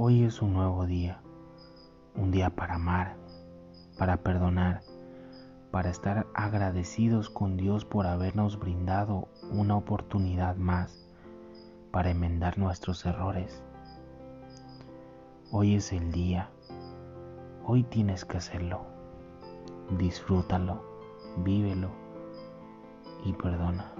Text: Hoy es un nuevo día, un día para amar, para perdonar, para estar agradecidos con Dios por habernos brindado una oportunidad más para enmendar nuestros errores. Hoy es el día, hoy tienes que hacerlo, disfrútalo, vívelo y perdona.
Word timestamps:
Hoy 0.00 0.22
es 0.22 0.42
un 0.42 0.52
nuevo 0.52 0.86
día, 0.86 1.20
un 2.14 2.30
día 2.30 2.50
para 2.50 2.76
amar, 2.76 3.16
para 3.98 4.18
perdonar, 4.18 4.82
para 5.72 5.90
estar 5.90 6.28
agradecidos 6.34 7.30
con 7.30 7.56
Dios 7.56 7.84
por 7.84 8.06
habernos 8.06 8.60
brindado 8.60 9.26
una 9.50 9.74
oportunidad 9.76 10.54
más 10.54 11.04
para 11.90 12.10
enmendar 12.10 12.58
nuestros 12.58 13.04
errores. 13.06 13.60
Hoy 15.50 15.74
es 15.74 15.92
el 15.92 16.12
día, 16.12 16.48
hoy 17.66 17.82
tienes 17.82 18.24
que 18.24 18.36
hacerlo, 18.36 18.82
disfrútalo, 19.98 20.80
vívelo 21.38 21.90
y 23.24 23.32
perdona. 23.32 23.92